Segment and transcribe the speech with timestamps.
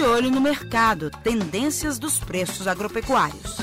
[0.00, 3.58] De olho no mercado, tendências dos preços agropecuários.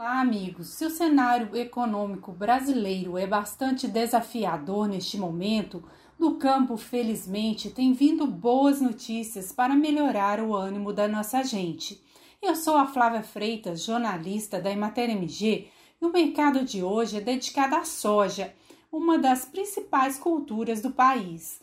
[0.00, 0.68] Olá, amigos.
[0.68, 5.84] Se o cenário econômico brasileiro é bastante desafiador neste momento,
[6.18, 12.02] do campo, felizmente, tem vindo boas notícias para melhorar o ânimo da nossa gente.
[12.40, 15.68] Eu sou a Flávia Freitas, jornalista da Emater MG,
[16.00, 18.54] e o mercado de hoje é dedicado à soja,
[18.90, 21.61] uma das principais culturas do país.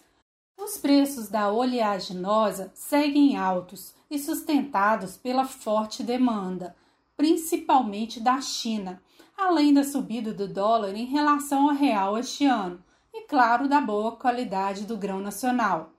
[0.62, 6.76] Os preços da oleaginosa seguem altos e sustentados pela forte demanda,
[7.16, 9.02] principalmente da China,
[9.38, 14.18] além da subida do dólar em relação ao real este ano, e claro, da boa
[14.18, 15.94] qualidade do grão nacional.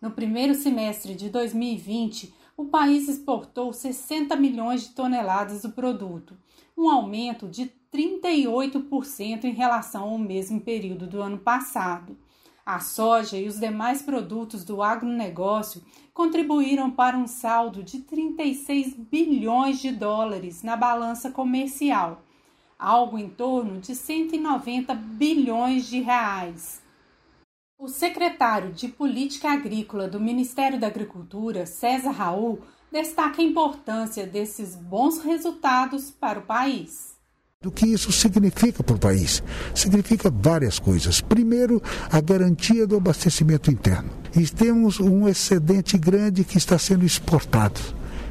[0.00, 6.34] No primeiro semestre de 2020, o país exportou 60 milhões de toneladas do produto,
[6.76, 12.16] um aumento de 38% em relação ao mesmo período do ano passado.
[12.66, 19.78] A soja e os demais produtos do agronegócio contribuíram para um saldo de 36 bilhões
[19.78, 22.24] de dólares na balança comercial,
[22.76, 26.82] algo em torno de 190 bilhões de reais.
[27.78, 34.74] O secretário de Política Agrícola do Ministério da Agricultura, César Raul, destaca a importância desses
[34.74, 37.15] bons resultados para o país.
[37.64, 39.42] O que isso significa para o país?
[39.74, 41.22] Significa várias coisas.
[41.22, 44.10] Primeiro, a garantia do abastecimento interno.
[44.36, 47.80] E temos um excedente grande que está sendo exportado.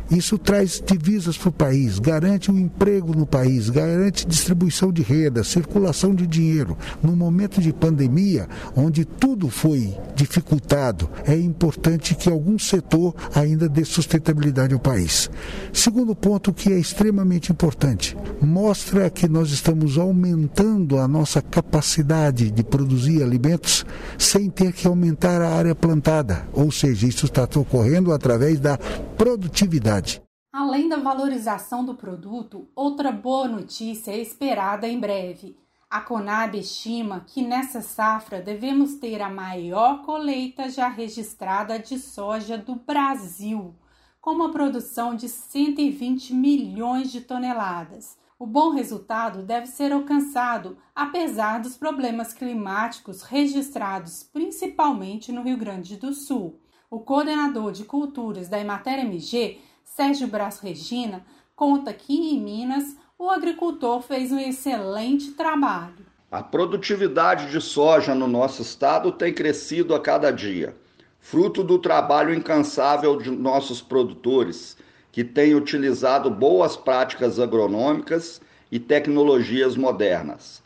[0.10, 5.44] Isso traz divisas para o país, garante um emprego no país, garante distribuição de renda,
[5.44, 6.78] circulação de dinheiro.
[7.02, 13.84] No momento de pandemia, onde tudo foi dificultado, é importante que algum setor ainda dê
[13.84, 15.30] sustentabilidade ao país.
[15.74, 22.64] Segundo ponto que é extremamente importante, mostra que nós estamos aumentando a nossa capacidade de
[22.64, 23.86] produzir alimentos
[24.18, 28.78] sem ter que aumentar a área plantada, ou seja, isso está ocorrendo através da
[29.16, 30.22] produtividade.
[30.52, 35.58] Além da valorização do produto, outra boa notícia é esperada em breve.
[35.90, 42.58] A Conab estima que nessa safra devemos ter a maior colheita já registrada de soja
[42.58, 43.76] do Brasil,
[44.20, 48.18] com uma produção de 120 milhões de toneladas.
[48.38, 55.96] O bom resultado deve ser alcançado apesar dos problemas climáticos registrados principalmente no Rio Grande
[55.96, 56.60] do Sul.
[56.96, 63.30] O coordenador de culturas da Emater MG Sérgio Braz Regina, conta que em Minas o
[63.30, 66.06] agricultor fez um excelente trabalho.
[66.32, 70.74] A produtividade de soja no nosso estado tem crescido a cada dia,
[71.20, 74.78] fruto do trabalho incansável de nossos produtores,
[75.12, 78.40] que têm utilizado boas práticas agronômicas
[78.72, 80.64] e tecnologias modernas.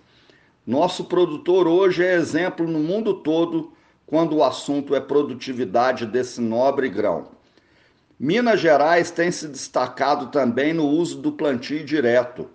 [0.63, 3.73] Nosso produtor hoje é exemplo no mundo todo
[4.09, 7.27] quando o assunto é produtividade desse nobre grão.
[8.19, 12.49] Minas Gerais tem se destacado também no uso do plantio direto,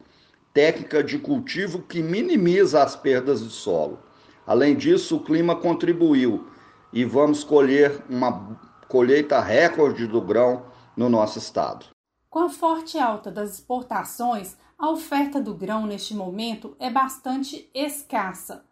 [0.53, 4.01] técnica de cultivo que minimiza as perdas de solo.
[4.45, 6.49] Além disso, o clima contribuiu
[6.93, 10.67] e vamos colher uma colheita recorde do grão
[10.97, 11.87] no nosso estado.
[12.29, 18.65] Com a forte alta das exportações, a oferta do grão neste momento é bastante escassa.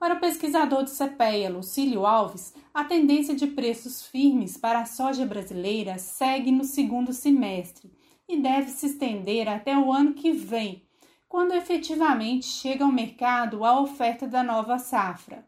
[0.00, 5.26] Para o pesquisador do CPEA, Lucílio Alves, a tendência de preços firmes para a soja
[5.26, 7.92] brasileira segue no segundo semestre
[8.26, 10.82] e deve se estender até o ano que vem,
[11.28, 15.46] quando efetivamente chega ao mercado a oferta da nova safra.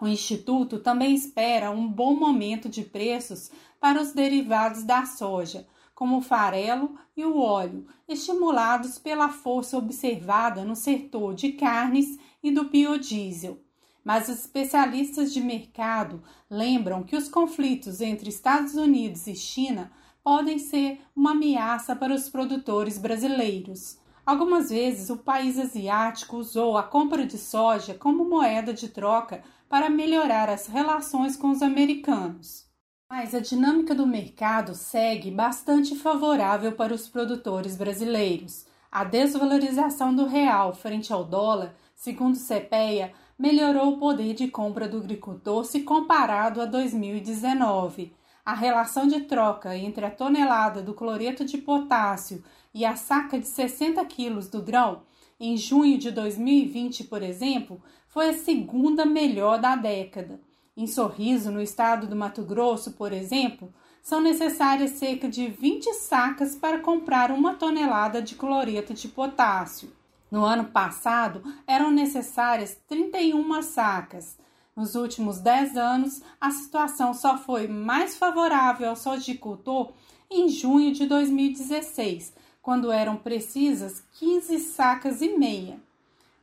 [0.00, 6.18] O Instituto também espera um bom momento de preços para os derivados da soja, como
[6.18, 12.64] o farelo e o óleo, estimulados pela força observada no setor de carnes e do
[12.64, 13.67] biodiesel
[14.04, 19.90] mas os especialistas de mercado lembram que os conflitos entre Estados Unidos e China
[20.22, 23.98] podem ser uma ameaça para os produtores brasileiros.
[24.26, 29.88] Algumas vezes o país asiático usou a compra de soja como moeda de troca para
[29.88, 32.66] melhorar as relações com os americanos.
[33.10, 38.66] Mas a dinâmica do mercado segue bastante favorável para os produtores brasileiros.
[38.92, 44.88] A desvalorização do real frente ao dólar, segundo o CPEA, melhorou o poder de compra
[44.88, 48.12] do agricultor se comparado a 2019.
[48.44, 52.42] A relação de troca entre a tonelada do cloreto de potássio
[52.74, 55.02] e a saca de 60 quilos do grão
[55.40, 60.40] em junho de 2020, por exemplo, foi a segunda melhor da década.
[60.76, 66.56] Em Sorriso, no estado do Mato Grosso, por exemplo, são necessárias cerca de 20 sacas
[66.56, 69.92] para comprar uma tonelada de cloreto de potássio.
[70.30, 74.36] No ano passado, eram necessárias 31 sacas.
[74.76, 79.92] Nos últimos 10 anos, a situação só foi mais favorável ao sojicultor
[80.30, 85.80] em junho de 2016, quando eram precisas 15 sacas e meia.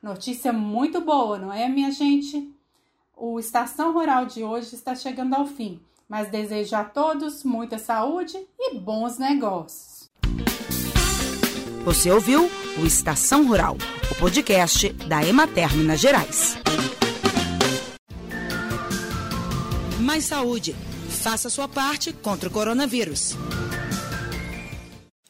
[0.01, 2.51] Notícia muito boa, não é, minha gente?
[3.15, 5.79] O Estação Rural de hoje está chegando ao fim,
[6.09, 9.94] mas desejo a todos muita saúde e bons negócios.
[11.85, 12.49] Você ouviu
[12.79, 13.77] o Estação Rural,
[14.09, 16.57] o podcast da Emater Minas Gerais.
[19.99, 20.75] Mais saúde.
[21.21, 23.37] Faça sua parte contra o coronavírus.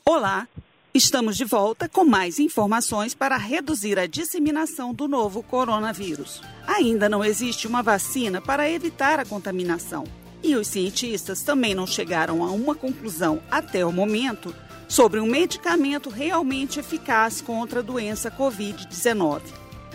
[0.07, 0.47] Olá,
[0.93, 6.41] estamos de volta com mais informações para reduzir a disseminação do novo coronavírus.
[6.65, 10.05] Ainda não existe uma vacina para evitar a contaminação.
[10.41, 14.55] E os cientistas também não chegaram a uma conclusão até o momento
[14.87, 19.41] sobre um medicamento realmente eficaz contra a doença Covid-19.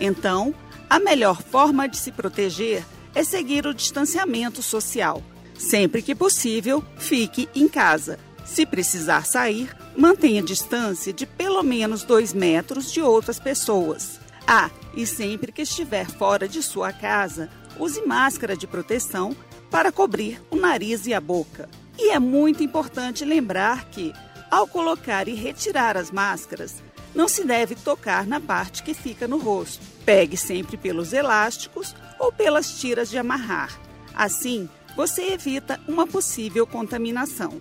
[0.01, 0.55] Então,
[0.89, 2.85] a melhor forma de se proteger
[3.15, 5.23] é seguir o distanciamento social.
[5.59, 8.19] Sempre que possível, fique em casa.
[8.45, 14.19] Se precisar sair, mantenha distância de pelo menos dois metros de outras pessoas.
[14.47, 17.49] Ah, e sempre que estiver fora de sua casa,
[17.79, 19.37] use máscara de proteção
[19.71, 21.69] para cobrir o nariz e a boca.
[21.97, 24.13] E é muito importante lembrar que,
[24.51, 26.83] ao colocar e retirar as máscaras,
[27.15, 29.85] não se deve tocar na parte que fica no rosto.
[30.05, 33.79] Pegue sempre pelos elásticos ou pelas tiras de amarrar.
[34.15, 37.61] Assim, você evita uma possível contaminação.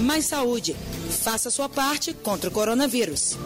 [0.00, 0.76] Mais saúde.
[1.22, 3.36] Faça sua parte contra o coronavírus.